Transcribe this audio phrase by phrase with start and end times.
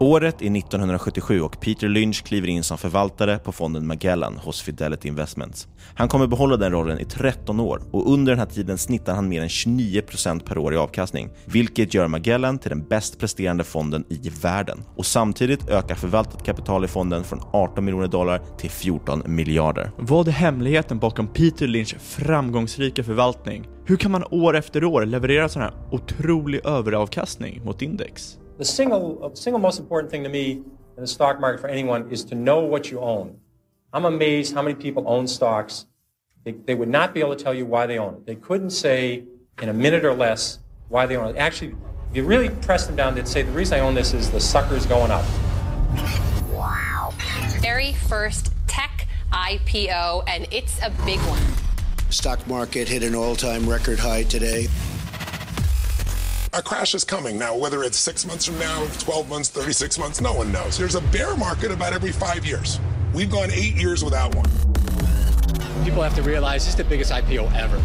[0.00, 5.08] Året är 1977 och Peter Lynch kliver in som förvaltare på fonden Magellan hos Fidelity
[5.08, 5.68] Investments.
[5.94, 9.28] Han kommer behålla den rollen i 13 år och under den här tiden snittar han
[9.28, 14.04] mer än 29% per år i avkastning, vilket gör Magellan till den bäst presterande fonden
[14.08, 14.84] i världen.
[14.96, 19.90] Och samtidigt ökar förvaltat kapital i fonden från 18 miljoner dollar till 14 miljarder.
[19.96, 23.68] Vad är hemligheten bakom Peter Lynchs framgångsrika förvaltning?
[23.84, 28.38] Hur kan man år efter år leverera sån här otrolig överavkastning mot index?
[28.58, 32.10] The single, uh, single most important thing to me in the stock market for anyone
[32.10, 33.38] is to know what you own.
[33.92, 35.86] I'm amazed how many people own stocks.
[36.42, 38.26] They, they would not be able to tell you why they own it.
[38.26, 39.22] They couldn't say
[39.62, 40.58] in a minute or less
[40.88, 41.38] why they own it.
[41.38, 41.76] Actually,
[42.10, 44.40] if you really press them down, they'd say the reason I own this is the
[44.40, 45.24] sucker's going up.
[46.50, 47.14] Wow.
[47.60, 51.42] Very first tech IPO, and it's a big one.
[52.10, 54.66] Stock market hit an all-time record high today.
[56.54, 57.38] A crash is coming.
[57.38, 60.78] Now, whether it's six months from now, 12 months, 36 months, no one knows.
[60.78, 62.80] There's a bear market about every five years.
[63.14, 64.48] We've gone eight years without one.
[65.84, 67.82] People have to realize this is the biggest IPO ever.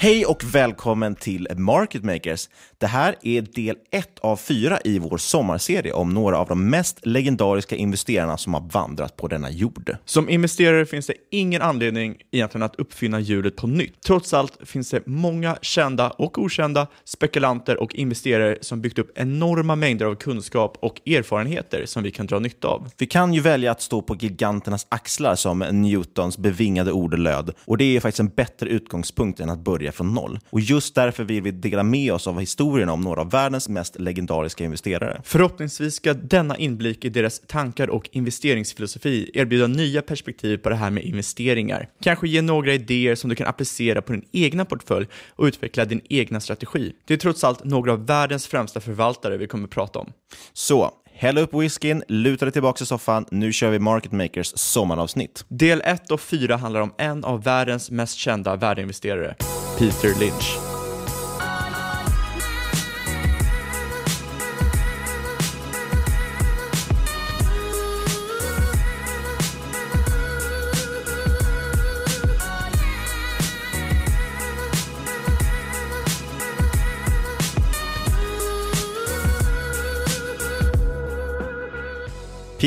[0.00, 2.48] Hej och välkommen till Market Makers.
[2.80, 7.06] Det här är del ett av fyra i vår sommarserie om några av de mest
[7.06, 9.96] legendariska investerarna som har vandrat på denna jord.
[10.04, 14.02] Som investerare finns det ingen anledning egentligen att uppfinna hjulet på nytt.
[14.06, 19.76] Trots allt finns det många kända och okända spekulanter och investerare som byggt upp enorma
[19.76, 22.90] mängder av kunskap och erfarenheter som vi kan dra nytta av.
[22.98, 27.78] Vi kan ju välja att stå på giganternas axlar som Newtons bevingade ord löd och
[27.78, 30.38] det är faktiskt en bättre utgångspunkt än att börja från noll.
[30.50, 32.34] Och just därför vill vi dela med oss av
[32.68, 35.20] historierna om några av världens mest legendariska investerare.
[35.24, 40.90] Förhoppningsvis ska denna inblick i deras tankar och investeringsfilosofi erbjuda nya perspektiv på det här
[40.90, 41.88] med investeringar.
[42.02, 45.06] Kanske ge några idéer som du kan applicera på din egna portfölj
[45.36, 46.92] och utveckla din egna strategi.
[47.06, 50.12] Det är trots allt några av världens främsta förvaltare vi kommer att prata om.
[50.52, 53.26] Så, Häll upp whiskyn, luta dig tillbaka i soffan.
[53.30, 55.44] Nu kör vi Market Makers sommaravsnitt.
[55.48, 59.34] Del 1 och 4 handlar om en av världens mest kända värdeinvesterare,
[59.78, 60.67] Peter Lynch.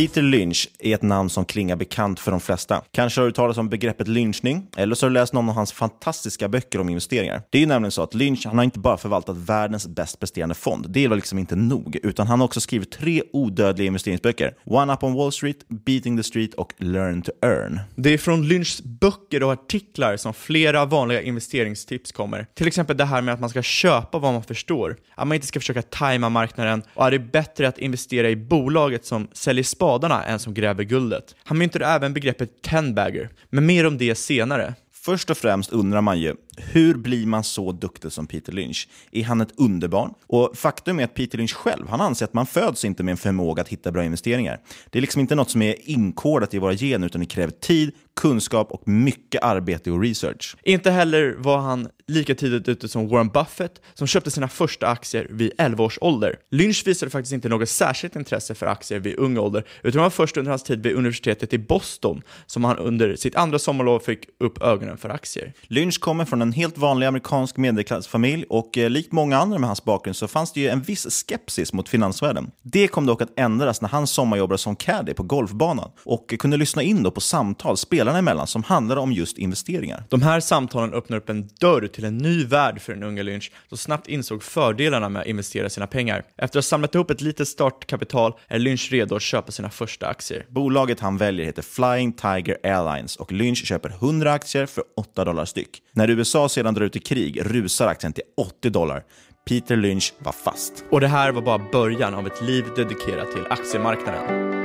[0.02, 2.82] Peter Lynch är ett namn som klingar bekant för de flesta.
[2.92, 5.72] Kanske har du talat om begreppet lynchning, eller så har du läst någon av hans
[5.72, 7.42] fantastiska böcker om investeringar.
[7.50, 10.56] Det är ju nämligen så att Lynch han har inte bara förvaltat världens bäst presterande
[10.56, 14.54] fond, det var liksom inte nog, utan han har också skrivit tre odödliga investeringsböcker.
[14.66, 17.80] One Up on Wall Street, Beating the Street och Learn to Earn.
[17.96, 22.48] Det är från Lynchs böcker och artiklar som flera vanliga investeringstips kommer.
[22.54, 25.48] Till exempel det här med att man ska köpa vad man förstår, att man inte
[25.48, 29.64] ska försöka tajma marknaden och att det är bättre att investera i bolaget som säljer
[29.64, 31.36] spar spadarna än som gräver guldet.
[31.44, 34.74] Han myntade även begreppet ten-bagger, men mer om det senare.
[34.94, 38.88] Först och främst undrar man ju, hur blir man så duktig som Peter Lynch?
[39.12, 40.14] Är han ett underbarn?
[40.28, 43.18] Och faktum är att Peter Lynch själv, han anser att man föds inte med en
[43.18, 44.60] förmåga att hitta bra investeringar.
[44.90, 47.92] Det är liksom inte något som är inkodat i våra gener, utan det kräver tid,
[48.16, 50.56] kunskap och mycket arbete och research.
[50.64, 55.28] Inte heller var han lika tidigt ute som Warren Buffett, som köpte sina första aktier
[55.30, 56.36] vid 11 års ålder.
[56.52, 60.10] Lynch visade faktiskt inte något särskilt intresse för aktier vid ung ålder, utan det var
[60.10, 64.20] först under hans tid vid universitetet i Boston som han under sitt andra sommarlov fick
[64.40, 65.54] upp ögonen för aktier.
[65.68, 69.84] Lynch kommer från en helt vanlig amerikansk medelklassfamilj och eh, likt många andra med hans
[69.84, 72.52] bakgrund så fanns det ju en viss skepsis mot finansvärlden.
[72.62, 76.84] Det kom dock att ändras när han sommarjobbade som caddy på golfbanan och kunde lyssna
[76.84, 80.04] in då på samtal spelarna emellan som handlade om just investeringar.
[80.10, 83.52] De här samtalen öppnar upp en dörr till en ny värld för den unga Lynch
[83.70, 86.24] som snabbt insåg fördelarna med att investera sina pengar.
[86.38, 90.08] Efter att ha samlat ihop ett litet startkapital är Lynch redo att köpa sina första
[90.08, 90.46] aktier.
[90.50, 95.46] Bolaget han väljer heter Flying Tiger Airlines och Lynch köper 100 aktier för 8 dollar
[95.46, 95.82] styck.
[95.94, 99.04] När USA USA sedan drar ut i krig rusar aktien till 80 dollar.
[99.50, 100.86] Peter Lynch var fast.
[100.92, 104.61] Och det här var bara början av ett liv dedikerat till aktiemarknaden.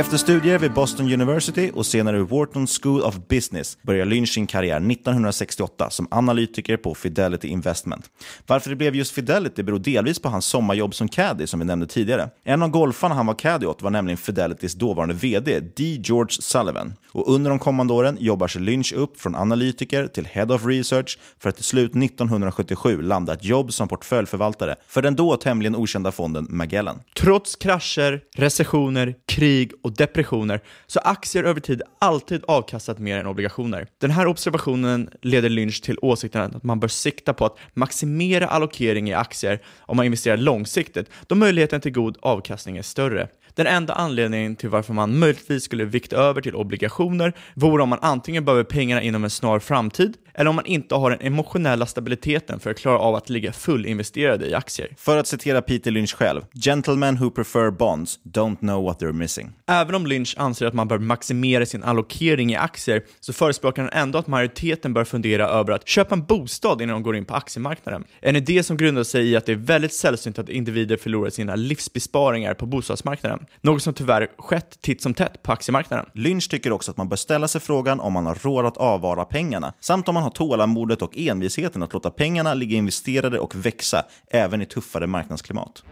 [0.00, 4.46] Efter studier vid Boston University och senare vid Wharton School of Business börjar Lynch sin
[4.46, 8.04] karriär 1968 som analytiker på Fidelity Investment.
[8.46, 11.86] Varför det blev just Fidelity beror delvis på hans sommarjobb som caddy som vi nämnde
[11.86, 12.30] tidigare.
[12.44, 16.00] En av golfarna han var caddy åt var nämligen Fidelitys dåvarande VD, D.
[16.04, 16.94] George Sullivan.
[17.12, 21.18] Och under de kommande åren jobbar sig Lynch upp från analytiker till Head of Research
[21.38, 26.12] för att till slut 1977 landa ett jobb som portföljförvaltare för den då tämligen okända
[26.12, 27.00] fonden Magellan.
[27.16, 33.18] Trots krascher, recessioner, krig och och depressioner så har aktier över tid alltid avkastat mer
[33.18, 33.86] än obligationer.
[33.98, 39.10] Den här observationen leder Lynch till åsikten att man bör sikta på att maximera allokering
[39.10, 43.28] i aktier om man investerar långsiktigt, då möjligheten till god avkastning är större.
[43.54, 47.98] Den enda anledningen till varför man möjligtvis skulle vikta över till obligationer vore om man
[48.02, 52.60] antingen behöver pengarna inom en snar framtid eller om man inte har den emotionella stabiliteten
[52.60, 54.88] för att klara av att ligga fullinvesterade i aktier.
[54.96, 59.52] För att citera Peter Lynch själv, “Gentlemen who prefer bonds don't know what they're missing”.
[59.66, 63.90] Även om Lynch anser att man bör maximera sin allokering i aktier så förespråkar han
[63.92, 67.34] ändå att majoriteten bör fundera över att köpa en bostad innan de går in på
[67.34, 68.04] aktiemarknaden.
[68.20, 71.56] En idé som grundar sig i att det är väldigt sällsynt att individer förlorar sina
[71.56, 73.46] livsbesparingar på bostadsmarknaden.
[73.60, 76.06] Något som tyvärr skett titt som tätt på aktiemarknaden.
[76.14, 79.24] Lynch tycker också att man bör ställa sig frågan om man har råd att avvara
[79.24, 84.04] pengarna, samt om man har tålamodet och envisheten att låta pengarna ligga investerade och växa,
[84.30, 85.82] även i tuffare marknadsklimat.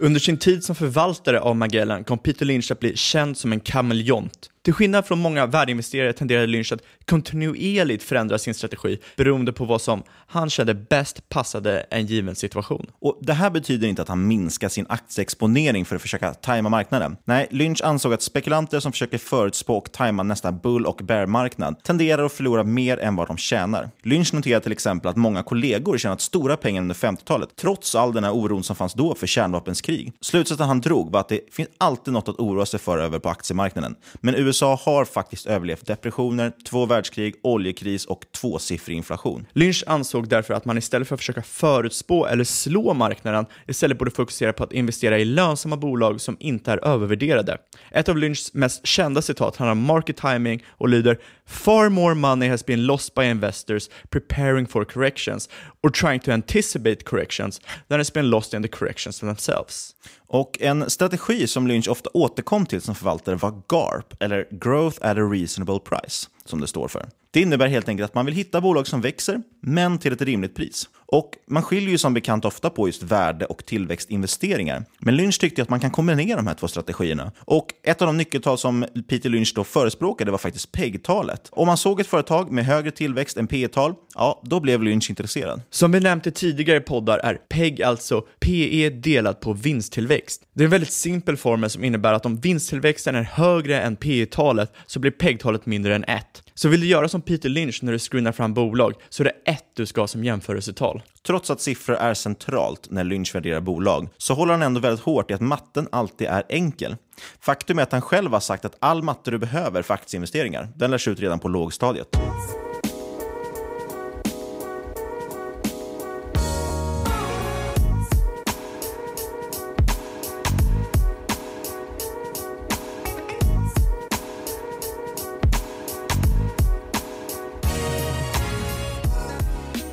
[0.00, 3.60] Under sin tid som förvaltare av Magellan kom Peter Lynch att bli känd som en
[3.60, 4.50] kameleont.
[4.68, 9.80] Till skillnad från många värdeinvesterare tenderade Lynch att kontinuerligt förändra sin strategi beroende på vad
[9.80, 12.86] som han kände bäst passade en given situation.
[13.00, 17.16] Och Det här betyder inte att han minskar sin aktieexponering för att försöka tajma marknaden.
[17.24, 22.24] Nej, Lynch ansåg att spekulanter som försöker förutspå och tajma nästa bull och bear-marknad tenderar
[22.24, 23.90] att förlora mer än vad de tjänar.
[24.02, 28.24] Lynch noterar till exempel att många kollegor tjänat stora pengar under 50-talet, trots all den
[28.24, 30.12] här oron som fanns då för kärnvapenskrig.
[30.20, 33.28] Slutsatsen han drog var att det finns alltid något att oroa sig för över på
[33.28, 33.94] aktiemarknaden.
[34.20, 39.46] Men USA USA har faktiskt överlevt depressioner, två världskrig, oljekris och tvåsiffrig inflation.
[39.52, 44.10] Lynch ansåg därför att man istället för att försöka förutspå eller slå marknaden istället borde
[44.10, 47.58] fokusera på att investera i lönsamma bolag som inte är övervärderade.
[47.90, 52.48] Ett av Lynchs mest kända citat handlar om market timing och lyder “Far more money
[52.48, 55.48] has been lost by investors preparing for corrections
[55.82, 59.94] or trying to anticipate corrections than has been lost in the corrections themselves”.
[60.26, 65.16] Och en strategi som Lynch ofta återkom till som förvaltare var GARP, eller Growth at
[65.16, 67.08] a Reasonable Price, som det står för.
[67.30, 70.54] Det innebär helt enkelt att man vill hitta bolag som växer, men till ett rimligt
[70.54, 70.88] pris.
[71.12, 74.84] Och Man skiljer ju som bekant ofta på just värde och tillväxtinvesteringar.
[74.98, 77.32] Men Lynch tyckte att man kan kombinera de här två strategierna.
[77.38, 81.48] Och Ett av de nyckeltal som Peter Lynch då förespråkade var faktiskt PEG-talet.
[81.50, 85.62] Om man såg ett företag med högre tillväxt än P-tal, ja, då blev Lynch intresserad.
[85.70, 90.42] Som vi nämnt i tidigare poddar är PEG alltså PE delat på vinsttillväxt.
[90.52, 94.26] Det är en väldigt simpel formel som innebär att om vinsttillväxten är högre än PE
[94.26, 96.42] talet så blir PEG-talet mindre än 1.
[96.58, 99.50] Så vill du göra som Peter Lynch när du screenar fram bolag så är det
[99.50, 101.02] ett du ska ha som jämförelsetal.
[101.26, 105.30] Trots att siffror är centralt när Lynch värderar bolag så håller han ändå väldigt hårt
[105.30, 106.96] i att matten alltid är enkel.
[107.40, 110.90] Faktum är att han själv har sagt att all matte du behöver för aktieinvesteringar, den
[110.90, 112.16] lärs ut redan på lågstadiet.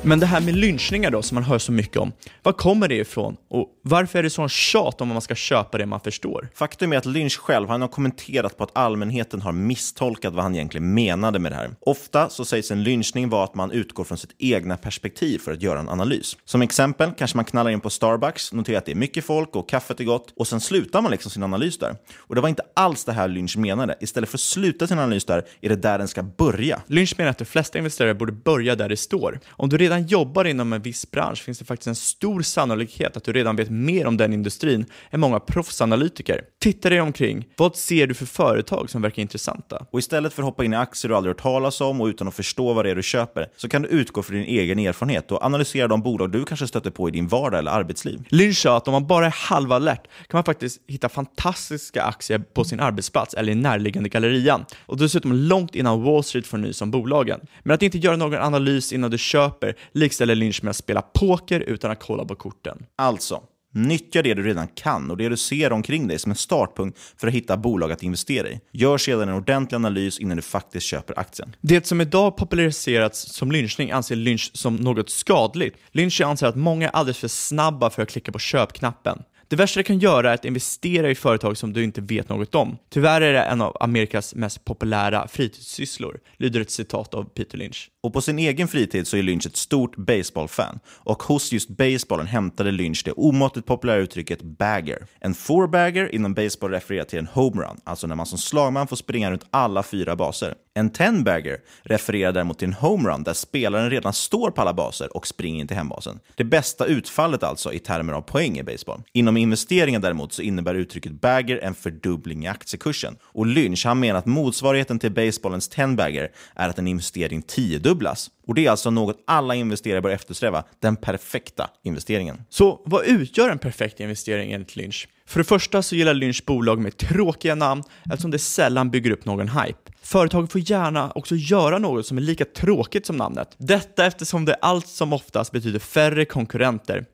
[0.06, 2.94] Men det här med lynchningar då, som man hör så mycket om, var kommer det
[2.94, 3.36] ifrån?
[3.48, 6.48] Och varför är det sån tjat om att man ska köpa det man förstår?
[6.54, 10.54] Faktum är att Lynch själv han har kommenterat på att allmänheten har misstolkat vad han
[10.54, 11.70] egentligen menade med det här.
[11.80, 15.62] Ofta så sägs en lynchning vara att man utgår från sitt egna perspektiv för att
[15.62, 16.36] göra en analys.
[16.44, 19.68] Som exempel kanske man knallar in på Starbucks, noterar att det är mycket folk och
[19.68, 21.96] kaffet är gott och sen slutar man liksom sin analys där.
[22.16, 23.96] Och det var inte alls det här Lynch menade.
[24.00, 26.82] Istället för att sluta sin analys där är det där den ska börja.
[26.86, 29.40] Lynch menar att de flesta investerare borde börja där det står.
[29.48, 33.24] Om du redan jobbar inom en viss bransch finns det faktiskt en stor sannolikhet att
[33.24, 36.40] du redan vet mer om den industrin än många proffsanalytiker.
[36.60, 37.48] Titta dig omkring.
[37.56, 39.86] Vad ser du för företag som verkar intressanta?
[39.90, 42.28] Och istället för att hoppa in i aktier du aldrig hört talas om och utan
[42.28, 45.32] att förstå vad det är du köper, så kan du utgå från din egen erfarenhet
[45.32, 48.24] och analysera de bolag du kanske stöter på i din vardag eller arbetsliv.
[48.28, 52.64] Lynch sa att om man bara är halvalert kan man faktiskt hitta fantastiska aktier på
[52.64, 56.90] sin arbetsplats eller i närliggande gallerian och dessutom långt innan Wall Street får nys om
[56.90, 57.40] bolagen.
[57.62, 61.60] Men att inte göra någon analys innan du köper likställer Lynch med att spela poker
[61.60, 62.86] utan att kolla på korten.
[62.96, 63.42] Alltså,
[63.76, 67.26] Nyttja det du redan kan och det du ser omkring dig som en startpunkt för
[67.26, 68.60] att hitta bolag att investera i.
[68.72, 71.56] Gör sedan en ordentlig analys innan du faktiskt köper aktien.
[71.60, 75.76] Det som idag populariserats som lynchning anser Lynch som något skadligt.
[75.92, 79.22] Lynch anser att många är alldeles för snabba för att klicka på köpknappen.
[79.48, 82.54] Det värsta du kan göra är att investera i företag som du inte vet något
[82.54, 82.78] om.
[82.90, 87.90] Tyvärr är det en av Amerikas mest populära fritidssysslor, lyder ett citat av Peter Lynch.
[88.02, 90.78] Och på sin egen fritid så är Lynch ett stort baseballfan.
[90.86, 95.06] Och hos just baseballen hämtade Lynch det omåttligt populära uttrycket bagger.
[95.20, 99.30] En four-bagger inom baseball refererar till en homerun, alltså när man som slagman får springa
[99.30, 100.54] runt alla fyra baser.
[100.76, 105.26] En tenbagger refererar däremot till en homerun där spelaren redan står på alla baser och
[105.26, 106.20] springer in till hembasen.
[106.34, 109.02] Det bästa utfallet alltså i termer av poäng i baseball.
[109.12, 113.16] Inom investeringar däremot så innebär uttrycket bagger en fördubbling i aktiekursen.
[113.22, 118.30] Och Lynch han menar att motsvarigheten till baseballens tenbagger är att en investering tiodubblas.
[118.46, 122.42] Och det är alltså något alla investerare bör eftersträva, den perfekta investeringen.
[122.48, 125.08] Så vad utgör en perfekt investering enligt Lynch?
[125.26, 129.24] För det första så gillar Lynch bolag med tråkiga namn eftersom det sällan bygger upp
[129.24, 129.85] någon hype.
[130.06, 133.54] Företaget får gärna också göra något som är lika tråkigt som namnet.
[133.58, 137.04] Detta eftersom det allt som oftast betyder färre konkurrenter.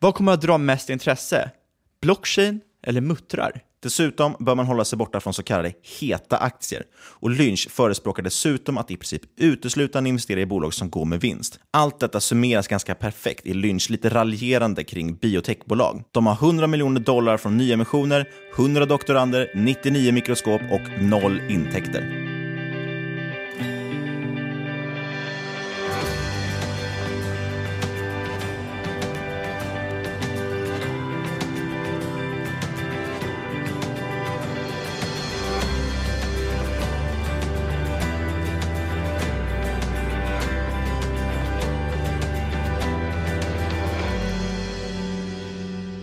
[0.00, 1.50] Vad kommer att dra mest intresse?
[2.02, 3.60] Blockchain eller muttrar?
[3.82, 6.82] Dessutom bör man hålla sig borta från så kallade heta aktier.
[6.94, 11.58] Och Lynch förespråkar dessutom att i princip uteslutande investera i bolag som går med vinst.
[11.70, 16.04] Allt detta summeras ganska perfekt i Lynch lite raljerande kring biotechbolag.
[16.10, 22.31] De har 100 miljoner dollar från nyemissioner, 100 doktorander, 99 mikroskop och noll intäkter.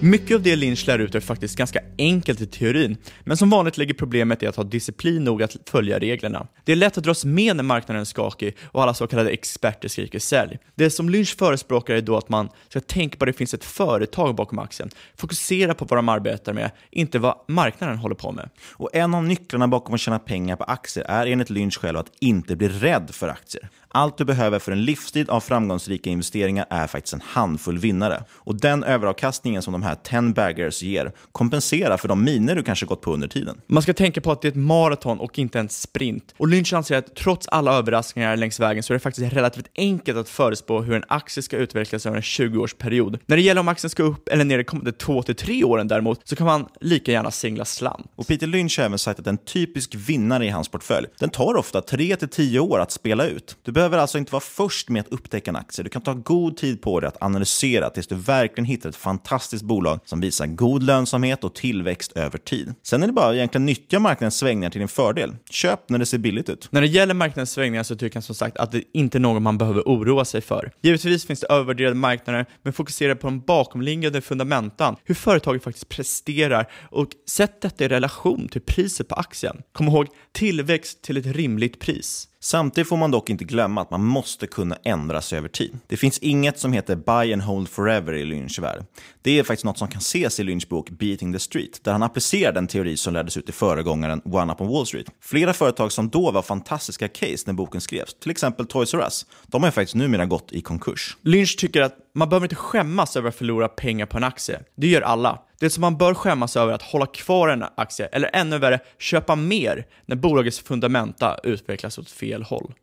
[0.02, 3.78] Mycket av det Lynch lär ut är faktiskt ganska enkelt i teorin, men som vanligt
[3.78, 6.48] ligger problemet i att ha disciplin nog att följa reglerna.
[6.64, 9.88] Det är lätt att dras med när marknaden är skakig och alla så kallade experter
[9.88, 10.58] skriker sälj.
[10.76, 13.64] Det som Lynch förespråkar är då att man ska tänka på att det finns ett
[13.64, 18.50] företag bakom aktien, fokusera på vad de arbetar med, inte vad marknaden håller på med.
[18.72, 22.12] Och en av nycklarna bakom att tjäna pengar på aktier är enligt Lynch själv att
[22.20, 23.70] inte bli rädd för aktier.
[23.92, 28.24] Allt du behöver för en livstid av framgångsrika investeringar är faktiskt en handfull vinnare.
[28.32, 32.86] Och den överavkastningen som de här 10 baggers ger kompenserar för de miner du kanske
[32.86, 33.62] gått på under tiden.
[33.68, 36.36] Man ska tänka på att det är ett maraton och inte en sprint.
[36.38, 40.18] Och Lynch anser att trots alla överraskningar längs vägen så är det faktiskt relativt enkelt
[40.18, 43.20] att förutspå hur en aktie ska utvecklas över en 20-årsperiod.
[43.26, 46.36] När det gäller om aktien ska upp eller ner de kommande 2-3 åren däremot så
[46.36, 48.12] kan man lika gärna singla slant.
[48.16, 51.56] Och Peter Lynch har även sagt att en typisk vinnare i hans portfölj, den tar
[51.56, 53.58] ofta 3-10 år att spela ut.
[53.64, 55.84] Du behöver alltså inte vara först med att upptäcka en aktie.
[55.84, 59.64] Du kan ta god tid på dig att analysera tills du verkligen hittar ett fantastiskt
[59.64, 62.74] bolag som visar god lönsamhet och tillväxt över tid.
[62.84, 65.36] Sen är det bara att egentligen nyttja marknadens svängningar till din fördel.
[65.50, 66.68] Köp när det ser billigt ut.
[66.72, 69.42] När det gäller marknadens svängningar så tycker jag som sagt att det inte är något
[69.42, 70.72] man behöver oroa sig för.
[70.82, 76.72] Givetvis finns det övervärderade marknader, men fokusera på de bakomliggande fundamentan, hur företaget faktiskt presterar
[76.92, 79.62] och sätt detta i relation till priset på aktien.
[79.72, 82.26] Kom ihåg, tillväxt till ett rimligt pris.
[82.42, 85.80] Samtidigt får man dock inte glömma att man måste kunna ändra sig över tid.
[85.88, 88.86] Det finns inget som heter buy and hold forever i Lynchs värld.
[89.22, 92.04] Det är faktiskt något som kan ses i Lynchs bok Beating the Street, där han
[92.04, 95.08] applicerar den teori som lärdes ut i föregångaren One Up on Wall Street.
[95.22, 99.26] Flera företag som då var fantastiska case när boken skrevs, till exempel Toys R Us,
[99.48, 101.18] de har faktiskt numera gått i konkurs.
[101.22, 104.60] Lynch tycker att man behöver inte skämmas över att förlora pengar på en aktie.
[104.76, 105.40] Det gör alla.
[105.60, 108.80] Det som man bör skämmas över är att hålla kvar en aktie, eller ännu värre,
[108.98, 112.74] köpa mer när bolagets fundamenta utvecklas åt fel håll.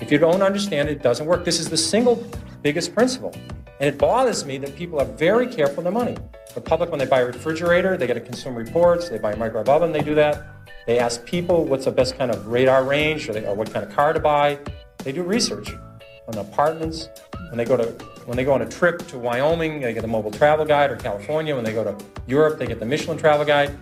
[0.00, 1.44] If you don't understand it, it doesn't work.
[1.44, 2.16] This is the single
[2.62, 3.30] biggest principle.
[3.80, 6.16] And it bothers me that people are very careful with their money.
[6.54, 9.36] The public, when they buy a refrigerator, they get a consumer reports, they buy a
[9.36, 10.36] microwave oven, they do that.
[10.86, 13.86] They ask people what's the best kind of radar range or, they, or what kind
[13.86, 14.58] of car to buy.
[15.04, 15.70] They do research
[16.30, 17.08] on apartments.
[17.48, 17.86] When they go to
[18.26, 20.96] when they go on a trip to Wyoming, they get the mobile travel guide, or
[20.96, 21.54] California.
[21.54, 21.96] When they go to
[22.26, 23.76] Europe, they get the Michelin travel guide.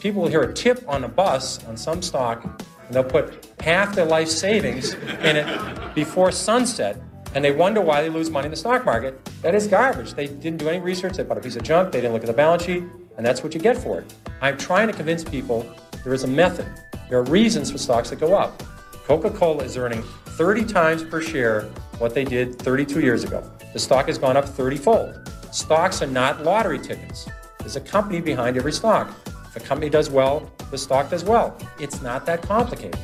[0.00, 3.94] People will hear a tip on a bus on some stock, and they'll put half
[3.94, 7.00] their life savings in it before sunset,
[7.34, 9.22] and they wonder why they lose money in the stock market.
[9.42, 10.14] That is garbage.
[10.14, 11.16] They didn't do any research.
[11.16, 11.92] They bought a piece of junk.
[11.92, 12.84] They didn't look at the balance sheet,
[13.16, 14.14] and that's what you get for it.
[14.40, 15.68] I'm trying to convince people
[16.04, 16.66] there is a method.
[17.08, 18.62] There are reasons for stocks that go up.
[19.04, 20.04] Coca-Cola is earning
[20.40, 21.64] 30 times per share
[21.98, 23.44] what they did 32 years ago.
[23.74, 25.30] The stock has gone up 30 fold.
[25.52, 27.28] Stocks are not lottery tickets.
[27.58, 29.12] There's a company behind every stock.
[29.26, 31.54] If a company does well, the stock does well.
[31.78, 32.98] It's not that complicated.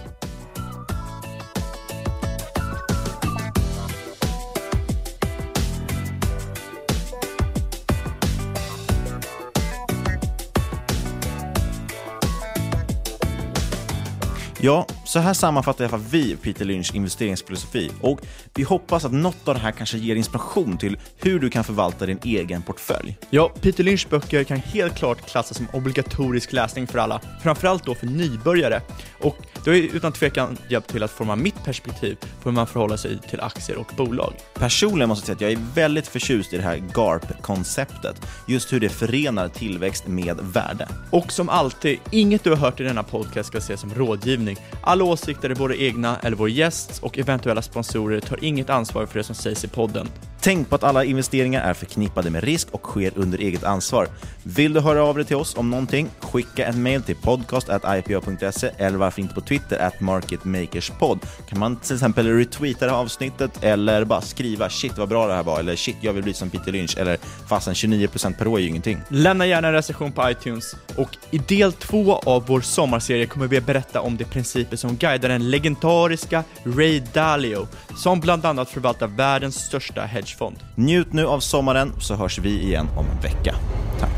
[14.59, 18.21] Ja, så här sammanfattar i alla fall vi Peter Lynch investeringsfilosofi och
[18.55, 22.07] vi hoppas att något av det här kanske ger inspiration till hur du kan förvalta
[22.07, 23.19] din egen portfölj.
[23.31, 27.95] Ja, Peter Lynchs böcker kan helt klart klassas som obligatorisk läsning för alla, framförallt då
[27.95, 28.81] för nybörjare.
[29.21, 32.97] Och det har utan tvekan hjälpt till att forma mitt perspektiv på hur man förhåller
[32.97, 34.33] sig till aktier och bolag.
[34.55, 38.81] Personligen måste jag säga att jag är väldigt förtjust i det här GARP-konceptet, just hur
[38.81, 40.88] det förenar tillväxt med värde.
[41.11, 44.57] Och som alltid, inget du har hört i denna podcast ska ses som rådgivning.
[44.96, 49.18] Alla åsikter är våra egna eller vår gästs och eventuella sponsorer tar inget ansvar för
[49.18, 50.09] det som sägs i podden.
[50.46, 54.09] Tänk på att alla investeringar är förknippade med risk och sker under eget ansvar.
[54.42, 56.11] Vill du höra av dig till oss om någonting?
[56.20, 61.18] Skicka en mail till podcast.ipo.se eller varför inte på Twitter at marketmakerspod.
[61.48, 65.35] Kan man till exempel retweeta det här avsnittet eller bara skriva shit vad bra det
[65.35, 68.59] här var eller shit jag vill bli som Peter Lynch eller fasen 29% per år
[68.59, 69.00] är ju ingenting.
[69.09, 73.56] Lämna gärna en recension på iTunes och i del två av vår sommarserie kommer vi
[73.56, 79.06] att berätta om de principer som guidar den legendariska Ray Dalio som bland annat förvaltar
[79.06, 80.57] världens största hedge hedgefond.
[80.75, 83.55] Njut nu av sommaren så hörs vi igen om en vecka.
[83.99, 84.11] Tack.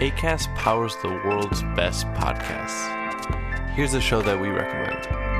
[0.00, 2.88] ACAST powers the world's best podcasts.
[3.76, 5.39] Here's a show that we recommend.